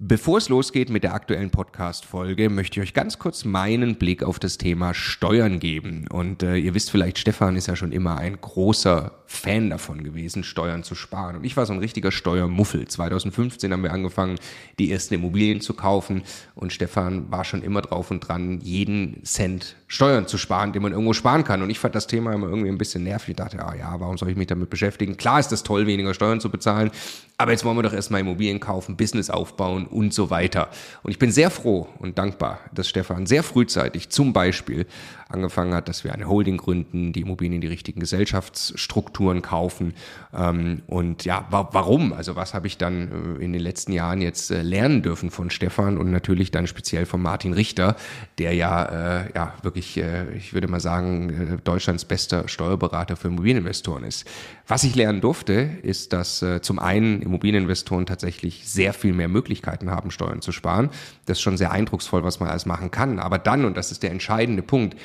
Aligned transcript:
Bevor 0.00 0.38
es 0.38 0.48
losgeht 0.48 0.90
mit 0.90 1.02
der 1.02 1.12
aktuellen 1.12 1.50
Podcast-Folge, 1.50 2.50
möchte 2.50 2.78
ich 2.78 2.86
euch 2.86 2.94
ganz 2.94 3.18
kurz 3.18 3.44
meinen 3.44 3.96
Blick 3.96 4.22
auf 4.22 4.38
das 4.38 4.56
Thema 4.56 4.94
Steuern 4.94 5.58
geben. 5.58 6.06
Und 6.08 6.44
äh, 6.44 6.54
ihr 6.54 6.72
wisst 6.74 6.92
vielleicht, 6.92 7.18
Stefan 7.18 7.56
ist 7.56 7.66
ja 7.66 7.74
schon 7.74 7.90
immer 7.90 8.16
ein 8.16 8.40
großer 8.40 9.10
Fan 9.26 9.70
davon 9.70 10.04
gewesen, 10.04 10.44
Steuern 10.44 10.84
zu 10.84 10.94
sparen. 10.94 11.34
Und 11.34 11.44
ich 11.44 11.56
war 11.56 11.66
so 11.66 11.72
ein 11.72 11.80
richtiger 11.80 12.12
Steuermuffel. 12.12 12.86
2015 12.86 13.72
haben 13.72 13.82
wir 13.82 13.92
angefangen, 13.92 14.38
die 14.78 14.92
ersten 14.92 15.14
Immobilien 15.14 15.60
zu 15.60 15.74
kaufen. 15.74 16.22
Und 16.54 16.72
Stefan 16.72 17.32
war 17.32 17.44
schon 17.44 17.62
immer 17.62 17.82
drauf 17.82 18.12
und 18.12 18.20
dran, 18.20 18.60
jeden 18.60 19.24
Cent 19.24 19.74
Steuern 19.88 20.28
zu 20.28 20.38
sparen, 20.38 20.72
den 20.72 20.82
man 20.82 20.92
irgendwo 20.92 21.12
sparen 21.12 21.42
kann. 21.42 21.60
Und 21.60 21.70
ich 21.70 21.80
fand 21.80 21.96
das 21.96 22.06
Thema 22.06 22.32
immer 22.34 22.46
irgendwie 22.46 22.68
ein 22.68 22.78
bisschen 22.78 23.02
nervig. 23.02 23.30
Ich 23.30 23.36
dachte, 23.36 23.64
ah 23.64 23.74
ja, 23.74 23.98
warum 23.98 24.16
soll 24.16 24.30
ich 24.30 24.36
mich 24.36 24.46
damit 24.46 24.70
beschäftigen? 24.70 25.16
Klar 25.16 25.40
ist 25.40 25.50
es 25.50 25.64
toll, 25.64 25.88
weniger 25.88 26.14
Steuern 26.14 26.40
zu 26.40 26.50
bezahlen. 26.50 26.92
Aber 27.40 27.52
jetzt 27.52 27.64
wollen 27.64 27.76
wir 27.76 27.84
doch 27.84 27.92
erstmal 27.92 28.20
Immobilien 28.20 28.58
kaufen, 28.58 28.96
Business 28.96 29.30
aufbauen 29.30 29.86
und 29.86 30.12
so 30.12 30.28
weiter. 30.28 30.70
Und 31.04 31.12
ich 31.12 31.20
bin 31.20 31.30
sehr 31.30 31.50
froh 31.50 31.86
und 32.00 32.18
dankbar, 32.18 32.58
dass 32.74 32.88
Stefan 32.88 33.26
sehr 33.26 33.44
frühzeitig 33.44 34.08
zum 34.08 34.32
Beispiel 34.32 34.86
angefangen 35.28 35.74
hat, 35.74 35.88
dass 35.88 36.04
wir 36.04 36.12
eine 36.14 36.26
Holding 36.26 36.56
gründen, 36.56 37.12
die 37.12 37.20
Immobilien 37.20 37.56
in 37.56 37.60
die 37.60 37.68
richtigen 37.68 38.00
Gesellschaftsstrukturen 38.00 39.42
kaufen. 39.42 39.94
Ähm, 40.34 40.82
und 40.86 41.24
ja, 41.24 41.46
wa 41.50 41.68
warum? 41.72 42.12
Also 42.12 42.34
was 42.34 42.54
habe 42.54 42.66
ich 42.66 42.78
dann 42.78 43.36
äh, 43.38 43.44
in 43.44 43.52
den 43.52 43.62
letzten 43.62 43.92
Jahren 43.92 44.20
jetzt 44.20 44.50
äh, 44.50 44.62
lernen 44.62 45.02
dürfen 45.02 45.30
von 45.30 45.50
Stefan 45.50 45.98
und 45.98 46.10
natürlich 46.10 46.50
dann 46.50 46.66
speziell 46.66 47.06
von 47.06 47.20
Martin 47.20 47.52
Richter, 47.52 47.96
der 48.38 48.54
ja, 48.54 49.20
äh, 49.20 49.32
ja 49.34 49.54
wirklich, 49.62 49.98
ich 50.36 50.54
würde 50.54 50.68
mal 50.68 50.80
sagen, 50.80 51.60
Deutschlands 51.64 52.04
bester 52.04 52.48
Steuerberater 52.48 53.16
für 53.16 53.28
Immobilieninvestoren 53.28 54.04
ist. 54.04 54.26
Was 54.66 54.84
ich 54.84 54.94
lernen 54.94 55.20
durfte, 55.20 55.68
ist, 55.82 56.12
dass 56.12 56.44
zum 56.62 56.78
einen 56.78 57.22
Immobilieninvestoren 57.28 58.06
tatsächlich 58.06 58.68
sehr 58.68 58.92
viel 58.92 59.12
mehr 59.12 59.28
Möglichkeiten 59.28 59.90
haben, 59.90 60.10
Steuern 60.10 60.42
zu 60.42 60.52
sparen. 60.52 60.90
Das 61.26 61.38
ist 61.38 61.42
schon 61.42 61.56
sehr 61.56 61.70
eindrucksvoll, 61.70 62.24
was 62.24 62.40
man 62.40 62.48
alles 62.48 62.66
machen 62.66 62.90
kann. 62.90 63.18
Aber 63.18 63.38
dann, 63.38 63.64
und 63.64 63.76
das 63.76 63.92
ist 63.92 64.02
der 64.02 64.10
entscheidende 64.10 64.62
Punkt, 64.62 64.96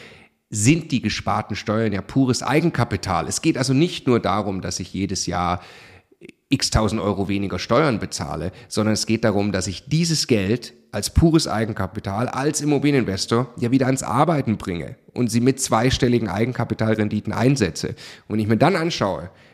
sind 0.49 0.91
die 0.91 1.01
gesparten 1.01 1.55
Steuern 1.55 1.93
ja 1.93 2.01
pures 2.01 2.43
Eigenkapital. 2.43 3.27
Es 3.27 3.41
geht 3.41 3.57
also 3.57 3.73
nicht 3.73 4.07
nur 4.07 4.19
darum, 4.19 4.61
dass 4.61 4.79
ich 4.79 4.93
jedes 4.93 5.25
Jahr 5.25 5.61
x 6.49 6.69
tausend 6.69 7.01
Euro 7.01 7.27
weniger 7.27 7.57
Steuern 7.57 7.99
bezahle, 7.99 8.51
sondern 8.67 8.93
es 8.93 9.07
geht 9.07 9.23
darum, 9.23 9.51
dass 9.51 9.65
ich 9.65 9.89
dieses 9.89 10.27
Geld 10.27 10.73
als 10.91 11.09
pures 11.09 11.47
Eigenkapital, 11.47 12.27
als 12.27 12.61
Immobilieninvestor 12.61 13.51
ja 13.59 13.71
wieder 13.71 13.87
ans 13.87 14.03
Arbeiten 14.03 14.57
bringe 14.57 14.95
und 15.13 15.31
sie 15.31 15.41
mit 15.41 15.59
zweistelligen 15.59 16.29
Eigenkapitalrenditen 16.29 17.33
einsetze. 17.33 17.95
Und 18.27 18.37
ich 18.37 18.47
mir 18.47 18.57
dann 18.57 18.75
anschaue, 18.75 19.31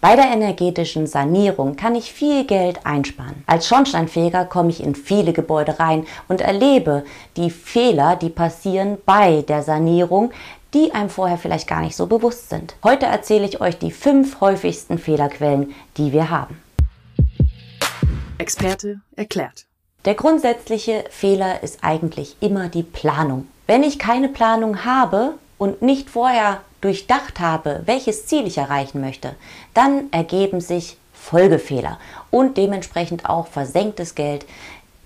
Bei 0.00 0.14
der 0.14 0.26
energetischen 0.26 1.08
Sanierung 1.08 1.74
kann 1.74 1.96
ich 1.96 2.12
viel 2.12 2.44
Geld 2.44 2.86
einsparen. 2.86 3.42
Als 3.46 3.66
Schornsteinfeger 3.66 4.44
komme 4.44 4.70
ich 4.70 4.80
in 4.80 4.94
viele 4.94 5.32
Gebäude 5.32 5.80
rein 5.80 6.06
und 6.28 6.40
erlebe 6.40 7.04
die 7.36 7.50
Fehler, 7.50 8.14
die 8.14 8.28
passieren 8.28 8.98
bei 9.04 9.42
der 9.42 9.64
Sanierung, 9.64 10.30
die 10.72 10.92
einem 10.92 11.10
vorher 11.10 11.36
vielleicht 11.36 11.66
gar 11.66 11.80
nicht 11.80 11.96
so 11.96 12.06
bewusst 12.06 12.48
sind. 12.48 12.76
Heute 12.84 13.06
erzähle 13.06 13.46
ich 13.46 13.60
euch 13.60 13.76
die 13.76 13.90
fünf 13.90 14.40
häufigsten 14.40 14.98
Fehlerquellen, 14.98 15.74
die 15.96 16.12
wir 16.12 16.30
haben. 16.30 16.62
Experte 18.38 19.00
erklärt. 19.16 19.66
Der 20.04 20.14
grundsätzliche 20.14 21.06
Fehler 21.10 21.64
ist 21.64 21.80
eigentlich 21.82 22.36
immer 22.38 22.68
die 22.68 22.84
Planung. 22.84 23.48
Wenn 23.66 23.82
ich 23.82 23.98
keine 23.98 24.28
Planung 24.28 24.84
habe 24.84 25.34
und 25.58 25.82
nicht 25.82 26.08
vorher 26.08 26.60
durchdacht 26.80 27.40
habe, 27.40 27.82
welches 27.86 28.26
Ziel 28.26 28.46
ich 28.46 28.58
erreichen 28.58 29.00
möchte, 29.00 29.34
dann 29.74 30.12
ergeben 30.12 30.60
sich 30.60 30.96
Folgefehler 31.12 31.98
und 32.30 32.56
dementsprechend 32.56 33.28
auch 33.28 33.48
versenktes 33.48 34.14
Geld 34.14 34.46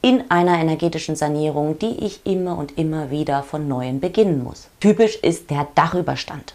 in 0.03 0.31
einer 0.31 0.59
energetischen 0.59 1.17
Sanierung, 1.17 1.79
die 1.79 2.05
ich 2.05 2.27
immer 2.27 2.59
und 2.59 2.77
immer 2.77 3.11
wieder 3.11 3.43
von 3.43 3.69
neuem 3.69 4.01
beginnen 4.01 4.43
muss. 4.43 4.69
Typisch 4.81 5.17
ist 5.17 5.51
der 5.51 5.69
Dachüberstand. 5.75 6.55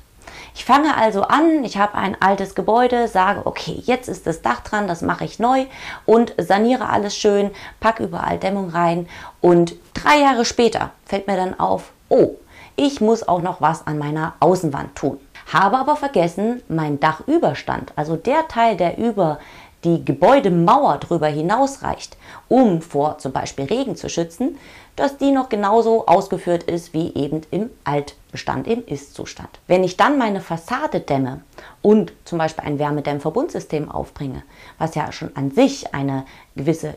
Ich 0.54 0.66
fange 0.66 0.98
also 0.98 1.22
an, 1.22 1.64
ich 1.64 1.78
habe 1.78 1.96
ein 1.96 2.20
altes 2.20 2.56
Gebäude, 2.56 3.08
sage, 3.08 3.46
okay, 3.46 3.80
jetzt 3.86 4.10
ist 4.10 4.26
das 4.26 4.42
Dach 4.42 4.62
dran, 4.62 4.88
das 4.88 5.02
mache 5.02 5.24
ich 5.24 5.40
neu 5.40 5.66
und 6.06 6.34
saniere 6.38 6.90
alles 6.90 7.16
schön, 7.16 7.52
packe 7.80 8.04
überall 8.04 8.40
Dämmung 8.40 8.70
rein 8.70 9.08
und 9.40 9.76
drei 9.94 10.20
Jahre 10.20 10.46
später 10.46 10.92
fällt 11.06 11.28
mir 11.28 11.38
dann 11.38 11.60
auf, 11.60 11.92
oh, 12.10 12.32
ich 12.78 13.02
muss 13.02 13.28
auch 13.28 13.42
noch 13.42 13.60
was 13.60 13.86
an 13.86 13.98
meiner 13.98 14.36
Außenwand 14.40 14.96
tun. 14.96 15.20
Habe 15.52 15.78
aber 15.78 15.96
vergessen, 15.96 16.62
mein 16.70 17.00
Dachüberstand, 17.00 17.92
also 17.96 18.16
der 18.16 18.48
Teil, 18.48 18.78
der 18.78 18.98
über 18.98 19.40
die 19.84 20.04
Gebäudemauer 20.04 20.98
drüber 20.98 21.28
hinausreicht, 21.28 22.18
um 22.48 22.82
vor 22.82 23.18
zum 23.18 23.32
Beispiel 23.32 23.66
Regen 23.66 23.96
zu 23.96 24.10
schützen, 24.10 24.58
dass 24.96 25.18
die 25.18 25.32
noch 25.32 25.50
genauso 25.50 26.08
ausgeführt 26.08 26.64
ist 26.64 26.94
wie 26.94 27.14
eben 27.14 27.42
im 27.52 27.70
Altbestand, 27.84 28.68
im 28.68 28.86
Ist-Zustand. 28.86 29.50
Wenn 29.68 29.84
ich 29.84 29.96
dann 29.96 30.18
meine 30.18 30.42
Fassade 30.42 31.00
dämme 31.00 31.42
und 31.82 32.14
zum 32.26 32.40
Beispiel 32.40 32.66
ein 32.66 32.80
Wärmedämmverbundsystem 32.80 33.92
aufbringe, 33.92 34.44
was 34.78 34.96
ja 34.96 35.12
schon 35.12 35.36
an 35.36 35.52
sich 35.52 35.94
eine 35.94 36.26
gewisse 36.56 36.96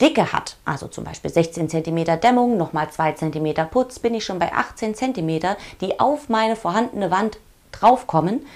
Dicke 0.00 0.32
hat, 0.32 0.56
also 0.64 0.88
zum 0.88 1.04
Beispiel 1.04 1.30
16 1.30 1.70
cm 1.70 2.20
Dämmung, 2.20 2.58
nochmal 2.58 2.90
2 2.90 3.12
cm 3.12 3.68
Putz, 3.70 3.98
bin 3.98 4.14
ich 4.14 4.24
schon 4.24 4.38
bei 4.38 4.52
18 4.52 4.94
cm, 4.94 5.56
die 5.80 5.98
auf 5.98 6.28
meine 6.28 6.54
vorhandene 6.54 7.10
Wand 7.10 7.38
draufkommen, 7.72 8.46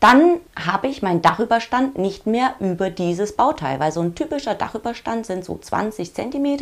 dann 0.00 0.40
habe 0.56 0.88
ich 0.88 1.02
meinen 1.02 1.20
Dachüberstand 1.20 1.98
nicht 1.98 2.26
mehr 2.26 2.54
über 2.58 2.88
dieses 2.88 3.36
Bauteil, 3.36 3.78
weil 3.80 3.92
so 3.92 4.00
ein 4.00 4.14
typischer 4.14 4.54
Dachüberstand 4.54 5.26
sind 5.26 5.44
so 5.44 5.58
20 5.58 6.14
cm 6.14 6.58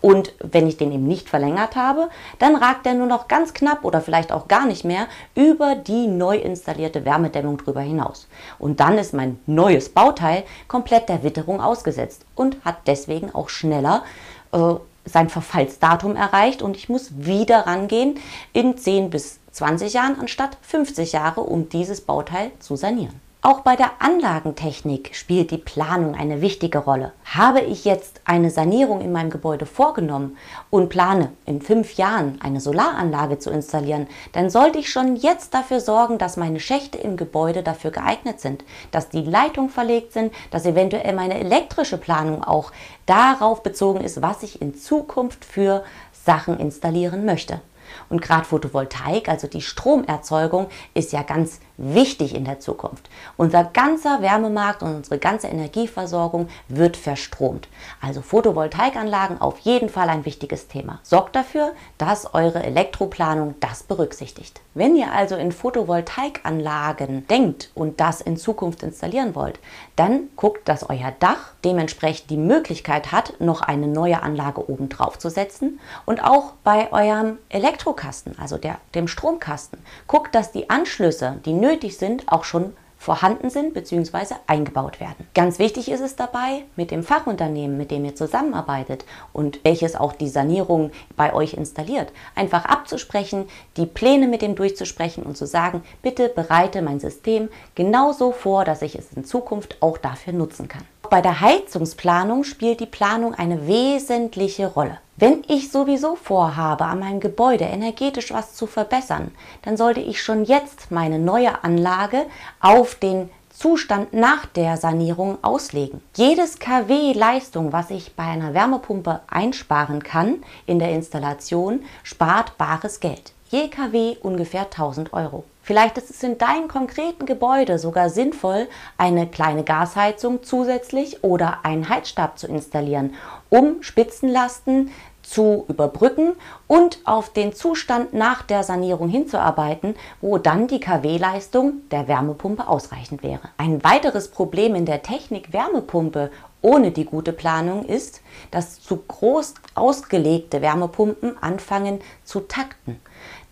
und 0.00 0.32
wenn 0.42 0.66
ich 0.66 0.78
den 0.78 0.90
eben 0.90 1.06
nicht 1.06 1.28
verlängert 1.28 1.76
habe, 1.76 2.08
dann 2.38 2.56
ragt 2.56 2.86
er 2.86 2.94
nur 2.94 3.06
noch 3.06 3.28
ganz 3.28 3.52
knapp 3.52 3.84
oder 3.84 4.00
vielleicht 4.00 4.32
auch 4.32 4.48
gar 4.48 4.66
nicht 4.66 4.84
mehr 4.84 5.06
über 5.34 5.74
die 5.74 6.06
neu 6.06 6.36
installierte 6.38 7.04
Wärmedämmung 7.04 7.58
drüber 7.58 7.82
hinaus. 7.82 8.28
Und 8.58 8.80
dann 8.80 8.96
ist 8.96 9.12
mein 9.12 9.38
neues 9.46 9.90
Bauteil 9.90 10.44
komplett 10.66 11.10
der 11.10 11.22
Witterung 11.22 11.60
ausgesetzt 11.60 12.24
und 12.34 12.56
hat 12.64 12.78
deswegen 12.86 13.34
auch 13.34 13.50
schneller 13.50 14.04
äh, 14.52 14.74
sein 15.04 15.28
Verfallsdatum 15.28 16.16
erreicht 16.16 16.62
und 16.62 16.76
ich 16.76 16.88
muss 16.88 17.10
wieder 17.16 17.66
rangehen 17.66 18.18
in 18.52 18.76
10 18.76 19.10
bis 19.10 19.40
20 19.52 19.92
Jahren 19.92 20.20
anstatt 20.20 20.58
50 20.62 21.12
Jahre, 21.12 21.40
um 21.42 21.68
dieses 21.68 22.00
Bauteil 22.00 22.52
zu 22.60 22.76
sanieren. 22.76 23.20
Auch 23.42 23.60
bei 23.60 23.74
der 23.74 23.92
Anlagentechnik 24.00 25.14
spielt 25.14 25.50
die 25.50 25.56
Planung 25.56 26.14
eine 26.14 26.42
wichtige 26.42 26.76
Rolle. 26.76 27.12
Habe 27.24 27.60
ich 27.60 27.86
jetzt 27.86 28.20
eine 28.26 28.50
Sanierung 28.50 29.00
in 29.00 29.12
meinem 29.12 29.30
Gebäude 29.30 29.64
vorgenommen 29.64 30.36
und 30.68 30.90
plane 30.90 31.32
in 31.46 31.62
fünf 31.62 31.94
Jahren 31.94 32.38
eine 32.42 32.60
Solaranlage 32.60 33.38
zu 33.38 33.48
installieren, 33.48 34.08
dann 34.32 34.50
sollte 34.50 34.78
ich 34.78 34.92
schon 34.92 35.16
jetzt 35.16 35.54
dafür 35.54 35.80
sorgen, 35.80 36.18
dass 36.18 36.36
meine 36.36 36.60
Schächte 36.60 36.98
im 36.98 37.16
Gebäude 37.16 37.62
dafür 37.62 37.92
geeignet 37.92 38.40
sind, 38.40 38.62
dass 38.90 39.08
die 39.08 39.22
Leitungen 39.22 39.70
verlegt 39.70 40.12
sind, 40.12 40.34
dass 40.50 40.66
eventuell 40.66 41.14
meine 41.14 41.40
elektrische 41.40 41.96
Planung 41.96 42.44
auch 42.44 42.72
darauf 43.06 43.62
bezogen 43.62 44.02
ist, 44.02 44.20
was 44.20 44.42
ich 44.42 44.60
in 44.60 44.74
Zukunft 44.74 45.46
für 45.46 45.82
Sachen 46.12 46.60
installieren 46.60 47.24
möchte. 47.24 47.62
Und 48.08 48.22
gerade 48.22 48.44
Photovoltaik, 48.44 49.28
also 49.28 49.46
die 49.46 49.62
Stromerzeugung, 49.62 50.68
ist 50.94 51.12
ja 51.12 51.22
ganz 51.22 51.60
wichtig 51.80 52.34
in 52.34 52.44
der 52.44 52.60
Zukunft. 52.60 53.08
Unser 53.36 53.64
ganzer 53.64 54.20
Wärmemarkt 54.20 54.82
und 54.82 54.94
unsere 54.96 55.18
ganze 55.18 55.48
Energieversorgung 55.48 56.48
wird 56.68 56.96
verstromt. 56.96 57.68
Also 58.00 58.20
Photovoltaikanlagen 58.20 59.40
auf 59.40 59.58
jeden 59.60 59.88
Fall 59.88 60.08
ein 60.08 60.26
wichtiges 60.26 60.68
Thema. 60.68 61.00
Sorgt 61.02 61.34
dafür, 61.36 61.72
dass 61.96 62.34
eure 62.34 62.62
Elektroplanung 62.62 63.54
das 63.60 63.82
berücksichtigt. 63.82 64.60
Wenn 64.74 64.94
ihr 64.94 65.12
also 65.12 65.36
in 65.36 65.52
Photovoltaikanlagen 65.52 67.26
denkt 67.26 67.70
und 67.74 67.98
das 68.00 68.20
in 68.20 68.36
Zukunft 68.36 68.82
installieren 68.82 69.34
wollt, 69.34 69.58
dann 69.96 70.28
guckt, 70.36 70.68
dass 70.68 70.88
euer 70.88 71.12
Dach 71.18 71.52
dementsprechend 71.64 72.30
die 72.30 72.36
Möglichkeit 72.36 73.10
hat, 73.10 73.40
noch 73.40 73.62
eine 73.62 73.86
neue 73.86 74.22
Anlage 74.22 74.70
oben 74.70 74.88
drauf 74.88 75.18
zu 75.18 75.30
setzen 75.30 75.80
und 76.06 76.22
auch 76.22 76.52
bei 76.62 76.92
eurem 76.92 77.38
Elektrokasten, 77.80 78.38
also 78.38 78.58
der, 78.58 78.78
dem 78.94 79.08
Stromkasten, 79.08 79.78
guckt, 80.06 80.34
dass 80.34 80.52
die 80.52 80.68
Anschlüsse, 80.68 81.38
die 81.46 81.54
nötig 81.54 81.96
sind, 81.96 82.30
auch 82.30 82.44
schon 82.44 82.74
vorhanden 82.98 83.48
sind 83.48 83.72
bzw. 83.72 84.34
eingebaut 84.46 85.00
werden. 85.00 85.26
Ganz 85.34 85.58
wichtig 85.58 85.90
ist 85.90 86.02
es 86.02 86.14
dabei, 86.14 86.64
mit 86.76 86.90
dem 86.90 87.02
Fachunternehmen, 87.02 87.78
mit 87.78 87.90
dem 87.90 88.04
ihr 88.04 88.14
zusammenarbeitet 88.14 89.06
und 89.32 89.60
welches 89.64 89.96
auch 89.96 90.12
die 90.12 90.28
Sanierung 90.28 90.90
bei 91.16 91.32
euch 91.32 91.54
installiert, 91.54 92.12
einfach 92.34 92.66
abzusprechen, 92.66 93.48
die 93.78 93.86
Pläne 93.86 94.28
mit 94.28 94.42
dem 94.42 94.56
durchzusprechen 94.56 95.22
und 95.22 95.38
zu 95.38 95.46
sagen, 95.46 95.82
bitte 96.02 96.28
bereite 96.28 96.82
mein 96.82 97.00
System 97.00 97.48
genauso 97.74 98.32
vor, 98.32 98.66
dass 98.66 98.82
ich 98.82 98.94
es 98.94 99.10
in 99.14 99.24
Zukunft 99.24 99.78
auch 99.80 99.96
dafür 99.96 100.34
nutzen 100.34 100.68
kann. 100.68 100.84
Bei 101.10 101.20
der 101.20 101.40
Heizungsplanung 101.40 102.44
spielt 102.44 102.78
die 102.78 102.86
Planung 102.86 103.34
eine 103.34 103.66
wesentliche 103.66 104.68
Rolle. 104.68 104.98
Wenn 105.16 105.42
ich 105.48 105.72
sowieso 105.72 106.14
vorhabe, 106.14 106.84
an 106.84 107.00
meinem 107.00 107.18
Gebäude 107.18 107.64
energetisch 107.64 108.32
was 108.32 108.54
zu 108.54 108.68
verbessern, 108.68 109.32
dann 109.62 109.76
sollte 109.76 109.98
ich 109.98 110.22
schon 110.22 110.44
jetzt 110.44 110.92
meine 110.92 111.18
neue 111.18 111.64
Anlage 111.64 112.26
auf 112.60 112.94
den 112.94 113.28
Zustand 113.50 114.12
nach 114.12 114.46
der 114.46 114.76
Sanierung 114.76 115.38
auslegen. 115.42 116.00
Jedes 116.14 116.60
kW 116.60 117.12
Leistung, 117.12 117.72
was 117.72 117.90
ich 117.90 118.14
bei 118.14 118.22
einer 118.22 118.54
Wärmepumpe 118.54 119.20
einsparen 119.26 120.04
kann 120.04 120.44
in 120.66 120.78
der 120.78 120.92
Installation, 120.92 121.80
spart 122.04 122.56
bares 122.56 123.00
Geld. 123.00 123.32
Je 123.50 123.68
kW 123.68 124.16
ungefähr 124.22 124.66
1000 124.66 125.12
Euro. 125.12 125.42
Vielleicht 125.60 125.98
ist 125.98 126.08
es 126.08 126.22
in 126.22 126.38
deinem 126.38 126.68
konkreten 126.68 127.26
Gebäude 127.26 127.80
sogar 127.80 128.08
sinnvoll, 128.08 128.68
eine 128.96 129.26
kleine 129.26 129.64
Gasheizung 129.64 130.44
zusätzlich 130.44 131.24
oder 131.24 131.64
einen 131.64 131.88
Heizstab 131.88 132.38
zu 132.38 132.46
installieren, 132.46 133.14
um 133.48 133.82
Spitzenlasten 133.82 134.92
zu 135.22 135.64
überbrücken 135.68 136.34
und 136.68 137.00
auf 137.04 137.32
den 137.32 137.52
Zustand 137.52 138.14
nach 138.14 138.42
der 138.42 138.62
Sanierung 138.62 139.08
hinzuarbeiten, 139.08 139.96
wo 140.20 140.38
dann 140.38 140.68
die 140.68 140.80
KW-Leistung 140.80 141.88
der 141.90 142.06
Wärmepumpe 142.06 142.68
ausreichend 142.68 143.24
wäre. 143.24 143.48
Ein 143.56 143.82
weiteres 143.82 144.28
Problem 144.28 144.76
in 144.76 144.86
der 144.86 145.02
Technik 145.02 145.52
Wärmepumpe 145.52 146.30
ohne 146.62 146.90
die 146.90 147.04
gute 147.04 147.32
Planung 147.32 147.84
ist, 147.84 148.20
dass 148.50 148.80
zu 148.80 148.96
groß 148.96 149.54
ausgelegte 149.74 150.62
Wärmepumpen 150.62 151.42
anfangen 151.42 152.00
zu 152.24 152.40
takten. 152.40 153.00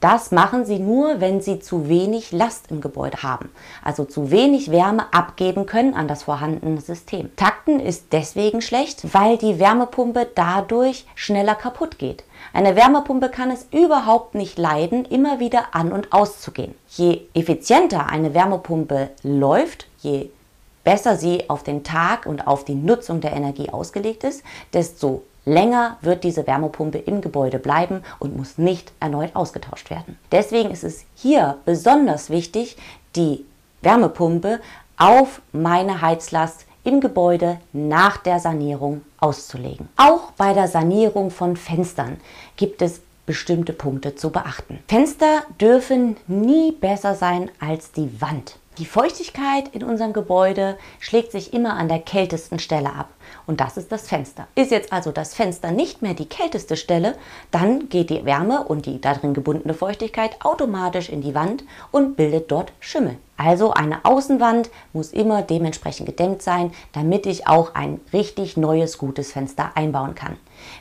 Das 0.01 0.31
machen 0.31 0.65
sie 0.65 0.79
nur, 0.79 1.21
wenn 1.21 1.41
sie 1.41 1.59
zu 1.59 1.89
wenig 1.89 2.31
Last 2.31 2.71
im 2.71 2.81
Gebäude 2.81 3.25
haben, 3.25 3.51
also 3.83 4.05
zu 4.05 4.31
wenig 4.31 4.71
Wärme 4.71 5.13
abgeben 5.13 5.67
können 5.67 5.95
an 5.95 6.07
das 6.07 6.23
vorhandene 6.23 6.81
System. 6.81 7.35
Takten 7.35 7.81
ist 7.81 8.13
deswegen 8.13 8.63
schlecht, 8.63 9.13
weil 9.13 9.39
die 9.39 9.59
Wärmepumpe 9.59 10.29
dadurch 10.37 11.05
schneller 11.17 11.57
kaputt 11.57 11.99
geht. 11.99 12.23
Eine 12.53 12.77
Wärmepumpe 12.77 13.29
kann 13.29 13.51
es 13.51 13.67
überhaupt 13.73 14.37
nicht 14.37 14.57
leiden, 14.57 15.05
immer 15.05 15.41
wieder 15.41 15.75
an 15.75 15.91
und 15.91 16.13
auszugehen. 16.13 16.75
Je 16.91 17.23
effizienter 17.35 18.09
eine 18.09 18.35
Wärmepumpe 18.35 19.11
läuft, 19.25 19.89
je 19.99 20.31
besser 20.89 21.19
sie 21.19 21.51
auf 21.51 21.63
den 21.63 21.85
Tag 21.85 22.25
und 22.25 22.47
auf 22.47 22.65
die 22.65 22.75
Nutzung 22.75 23.21
der 23.21 23.35
Energie 23.35 23.69
ausgelegt 23.69 24.25
ist, 24.25 24.43
desto 24.73 25.23
Länger 25.45 25.99
wird 26.01 26.25
diese 26.25 26.47
Wärmepumpe 26.47 26.97
im 26.97 27.21
Gebäude 27.21 27.59
bleiben 27.59 28.03
und 28.19 28.35
muss 28.35 28.57
nicht 28.57 28.91
erneut 28.99 29.37
ausgetauscht 29.37 29.91
werden. 29.91 30.19
Deswegen 30.33 30.71
ist 30.71 30.85
es 30.85 31.05
hier 31.15 31.59
besonders 31.67 32.31
wichtig, 32.31 32.79
die 33.17 33.45
Wärmepumpe 33.83 34.61
auf 34.97 35.43
meine 35.53 36.01
Heizlast 36.01 36.65
im 36.85 37.03
Gebäude 37.03 37.59
nach 37.75 38.17
der 38.17 38.41
Sanierung 38.41 39.03
auszulegen. 39.19 39.91
Auch 39.99 40.31
bei 40.39 40.55
der 40.55 40.69
Sanierung 40.69 41.31
von 41.31 41.57
Fenstern 41.57 42.17
gibt 42.57 42.81
es 42.81 43.03
bestimmte 43.27 43.75
Punkte 43.75 44.15
zu 44.15 44.31
beachten. 44.31 44.79
Fenster 44.89 45.43
dürfen 45.61 46.17
nie 46.29 46.73
besser 46.73 47.15
sein 47.15 47.51
als 47.61 47.93
die 47.93 48.23
Wand. 48.23 48.57
Die 48.79 48.87
Feuchtigkeit 48.87 49.75
in 49.75 49.83
unserem 49.83 50.13
Gebäude 50.13 50.79
schlägt 51.01 51.33
sich 51.33 51.53
immer 51.53 51.75
an 51.75 51.89
der 51.89 51.99
kältesten 51.99 52.61
Stelle 52.61 52.93
ab 52.93 53.09
und 53.45 53.59
das 53.61 53.77
ist 53.77 53.91
das 53.91 54.07
Fenster. 54.07 54.47
Ist 54.55 54.71
jetzt 54.71 54.93
also 54.93 55.11
das 55.11 55.35
Fenster 55.35 55.73
nicht 55.73 56.01
mehr 56.01 56.15
die 56.15 56.29
kälteste 56.29 56.77
Stelle, 56.77 57.17
dann 57.51 57.89
geht 57.89 58.09
die 58.09 58.25
Wärme 58.25 58.63
und 58.63 58.87
die 58.87 59.01
darin 59.01 59.35
gebundene 59.35 59.75
Feuchtigkeit 59.75 60.37
automatisch 60.45 61.09
in 61.09 61.23
die 61.23 61.35
Wand 61.35 61.65
und 61.91 62.17
bildet 62.17 62.53
dort 62.53 62.73
Schimmel. 62.79 63.17
Also 63.39 63.73
eine 63.73 64.05
Außenwand 64.05 64.69
muss 64.93 65.13
immer 65.13 65.43
dementsprechend 65.43 66.07
gedämmt 66.07 66.43
sein, 66.43 66.73
damit 66.93 67.25
ich 67.25 67.47
auch 67.47 67.75
ein 67.77 68.01
richtig 68.13 68.57
neues, 68.57 68.99
gutes 68.99 69.31
Fenster 69.33 69.71
einbauen 69.77 70.17
kann. 70.17 70.37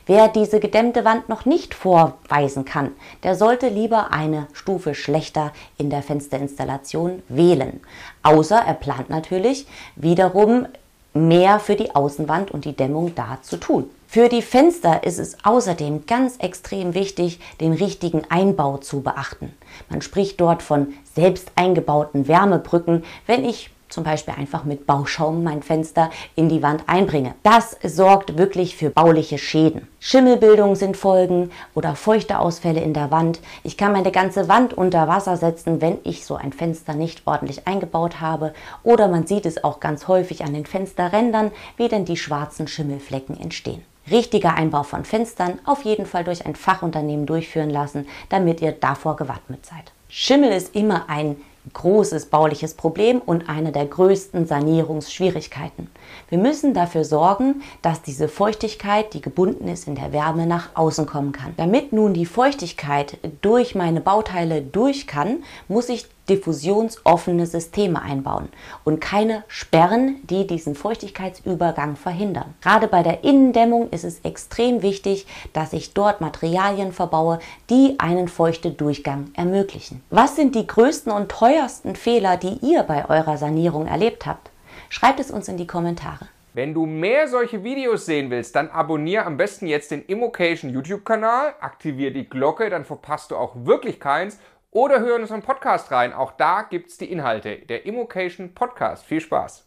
Wer 0.08 0.28
diese 0.28 0.60
gedämmte 0.60 1.06
Wand 1.06 1.30
noch 1.30 1.46
nicht 1.46 1.76
vorweisen 1.76 2.66
kann, 2.66 2.94
der 3.22 3.36
sollte 3.36 3.70
lieber 3.70 4.12
eine 4.12 4.48
Stufe 4.54 4.96
schlechter 4.96 5.54
in 5.78 5.92
der 5.92 6.02
Fensterinstallation 6.02 7.22
wählen. 7.30 7.80
Außer 8.24 8.58
er 8.58 8.74
plant 8.74 9.12
natürlich 9.12 9.68
wiederum 9.96 10.66
mehr 11.14 11.60
für 11.60 11.76
die 11.76 11.94
Außenwand 11.94 12.50
und 12.50 12.66
die 12.66 12.76
Dämmung 12.76 13.14
da 13.14 13.38
zu 13.44 13.58
tun. 13.58 13.88
Für 14.10 14.30
die 14.30 14.42
Fenster 14.42 15.04
ist 15.04 15.20
es 15.20 15.36
außerdem 15.44 16.06
ganz 16.06 16.38
extrem 16.38 16.94
wichtig, 16.94 17.42
den 17.60 17.74
richtigen 17.74 18.22
Einbau 18.30 18.78
zu 18.78 19.02
beachten. 19.02 19.54
Man 19.90 20.02
spricht 20.02 20.40
dort 20.40 20.64
von 20.64 20.94
selbst 21.14 21.52
eingebauten 21.56 22.30
Wärmebrücken, 22.30 23.04
wenn 23.26 23.44
ich 23.44 23.70
zum 23.90 24.06
Beispiel 24.06 24.34
einfach 24.34 24.64
mit 24.64 24.88
Bauschaum 24.88 25.44
mein 25.44 25.62
Fenster 25.62 26.10
in 26.36 26.48
die 26.48 26.64
Wand 26.64 26.84
einbringe. 26.88 27.36
Das 27.44 27.78
sorgt 27.84 28.38
wirklich 28.38 28.78
für 28.78 28.90
bauliche 28.90 29.38
Schäden. 29.38 29.90
Schimmelbildungen 30.00 30.78
sind 30.78 30.96
Folgen 30.96 31.52
oder 31.76 31.96
feuchte 31.96 32.40
Ausfälle 32.40 32.80
in 32.80 32.94
der 32.94 33.12
Wand. 33.12 33.42
Ich 33.64 33.76
kann 33.76 33.92
meine 33.92 34.14
ganze 34.14 34.48
Wand 34.48 34.74
unter 34.74 35.10
Wasser 35.10 35.36
setzen, 35.36 35.82
wenn 35.82 35.98
ich 36.06 36.26
so 36.26 36.36
ein 36.36 36.54
Fenster 36.54 36.94
nicht 36.94 37.24
ordentlich 37.26 37.68
eingebaut 37.68 38.22
habe. 38.22 38.54
Oder 38.84 39.10
man 39.10 39.28
sieht 39.28 39.46
es 39.46 39.66
auch 39.66 39.82
ganz 39.82 40.08
häufig 40.08 40.46
an 40.46 40.54
den 40.54 40.66
Fensterrändern, 40.66 41.52
wie 41.76 41.90
denn 41.90 42.06
die 42.06 42.18
schwarzen 42.18 42.70
Schimmelflecken 42.70 43.38
entstehen 43.38 43.84
richtiger 44.12 44.54
Einbau 44.56 44.84
von 44.84 45.06
Fenstern 45.06 45.60
auf 45.66 45.84
jeden 45.84 46.06
Fall 46.06 46.24
durch 46.24 46.46
ein 46.46 46.56
Fachunternehmen 46.56 47.26
durchführen 47.26 47.70
lassen, 47.70 48.08
damit 48.30 48.62
ihr 48.62 48.72
davor 48.72 49.16
gewappnet 49.16 49.66
seid. 49.66 49.92
Schimmel 50.10 50.52
ist 50.52 50.76
immer 50.76 51.10
ein 51.10 51.38
großes 51.74 52.28
bauliches 52.28 52.74
Problem 52.74 53.20
und 53.20 53.50
eine 53.50 53.72
der 53.72 53.86
größten 53.86 54.48
Sanierungsschwierigkeiten. 54.48 55.90
Wir 56.30 56.38
müssen 56.38 56.74
dafür 56.74 57.04
sorgen, 57.04 57.62
dass 57.82 58.02
diese 58.02 58.28
Feuchtigkeit, 58.28 59.14
die 59.14 59.22
gebunden 59.22 59.68
ist 59.68 59.88
in 59.88 59.96
der 59.96 60.14
Wärme, 60.14 60.48
nach 60.48 60.70
außen 60.76 61.06
kommen 61.06 61.32
kann. 61.32 61.54
Damit 61.58 61.94
nun 61.94 62.14
die 62.14 62.26
Feuchtigkeit 62.26 63.18
durch 63.42 63.76
meine 63.76 64.02
Bauteile 64.02 64.62
durch 64.62 65.08
kann, 65.08 65.44
muss 65.68 65.90
ich 65.90 66.06
diffusionsoffene 66.30 67.46
Systeme 67.46 68.02
einbauen 68.02 68.50
und 68.84 69.00
keine 69.00 69.44
Sperren, 69.48 70.18
die 70.28 70.48
diesen 70.48 70.76
Feuchtigkeitsübergang 70.76 71.96
verhindern. 71.96 72.54
Gerade 72.62 72.88
bei 72.88 73.04
der 73.04 73.24
Innendämmung 73.24 73.90
ist 73.90 74.04
es 74.04 74.20
extrem 74.22 74.82
wichtig, 74.82 75.26
dass 75.54 75.74
ich 75.74 75.94
dort 75.94 76.22
Materialien 76.22 76.92
verbaue, 76.92 77.40
die 77.70 77.96
einen 78.00 78.28
feuchte 78.28 78.72
Durchgang 78.72 79.32
ermöglichen. 79.36 80.04
Was 80.10 80.36
sind 80.36 80.56
die 80.56 80.68
größten 80.68 81.12
und 81.12 81.30
teuersten 81.30 81.96
Fehler, 81.96 82.38
die 82.38 82.58
ihr 82.62 82.84
bei 82.84 83.10
eurer 83.10 83.38
Sanierung 83.38 83.88
erlebt 83.88 84.26
habt? 84.26 84.50
Schreibt 84.90 85.20
es 85.20 85.32
uns 85.32 85.48
in 85.48 85.58
die 85.58 85.68
Kommentare. 85.68 86.28
Wenn 86.58 86.74
du 86.74 86.88
mehr 86.88 87.28
solche 87.28 87.64
Videos 87.64 88.08
sehen 88.08 88.32
willst, 88.32 88.56
dann 88.56 88.72
abonniere 88.72 89.26
am 89.26 89.38
besten 89.38 89.68
jetzt 89.68 89.92
den 89.92 90.04
Immocation 90.06 90.72
YouTube-Kanal, 90.72 91.54
aktiviere 91.60 92.12
die 92.12 92.28
Glocke, 92.28 92.72
dann 92.72 92.84
verpasst 92.84 93.30
du 93.30 93.36
auch 93.36 93.52
wirklich 93.56 94.00
keins 94.00 94.40
oder 94.72 95.00
hören 95.00 95.22
unseren 95.22 95.42
Podcast 95.42 95.92
rein. 95.92 96.14
Auch 96.14 96.32
da 96.34 96.64
gibt 96.64 96.90
es 96.90 96.98
die 96.98 97.12
Inhalte. 97.12 97.58
Der 97.58 97.86
Immocation 97.86 98.54
Podcast. 98.54 99.06
Viel 99.06 99.22
Spaß! 99.22 99.67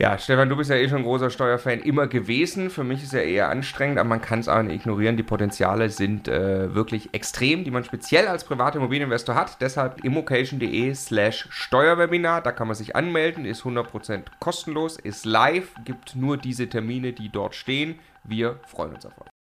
Ja, 0.00 0.16
Stefan, 0.16 0.48
du 0.48 0.56
bist 0.56 0.70
ja 0.70 0.76
eh 0.76 0.88
schon 0.88 1.00
ein 1.00 1.04
großer 1.04 1.28
Steuerfan 1.28 1.80
immer 1.80 2.06
gewesen. 2.06 2.70
Für 2.70 2.84
mich 2.84 3.02
ist 3.02 3.12
er 3.12 3.24
eher 3.24 3.50
anstrengend, 3.50 3.98
aber 3.98 4.08
man 4.08 4.22
kann 4.22 4.38
es 4.38 4.48
auch 4.48 4.62
nicht 4.62 4.76
ignorieren. 4.76 5.18
Die 5.18 5.22
Potenziale 5.22 5.90
sind 5.90 6.26
äh, 6.26 6.74
wirklich 6.74 7.12
extrem, 7.12 7.64
die 7.64 7.70
man 7.70 7.84
speziell 7.84 8.26
als 8.26 8.44
privater 8.44 8.78
Immobilieninvestor 8.78 9.34
hat. 9.34 9.60
Deshalb 9.60 10.02
immocation.de 10.02 10.94
slash 10.94 11.48
Steuerwebinar. 11.50 12.40
Da 12.40 12.50
kann 12.50 12.66
man 12.66 12.76
sich 12.76 12.96
anmelden, 12.96 13.44
ist 13.44 13.64
100% 13.64 14.22
kostenlos, 14.38 14.98
ist 14.98 15.26
live, 15.26 15.74
gibt 15.84 16.16
nur 16.16 16.38
diese 16.38 16.66
Termine, 16.70 17.12
die 17.12 17.28
dort 17.28 17.54
stehen. 17.54 17.98
Wir 18.24 18.58
freuen 18.64 18.94
uns 18.94 19.04
auf 19.04 19.12
euch. 19.20 19.39